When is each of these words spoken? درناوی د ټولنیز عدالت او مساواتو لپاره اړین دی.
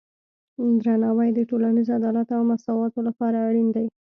درناوی 0.83 1.29
د 1.33 1.39
ټولنیز 1.49 1.87
عدالت 1.97 2.27
او 2.37 2.41
مساواتو 2.51 2.99
لپاره 3.07 3.37
اړین 3.47 3.67
دی. 3.75 3.87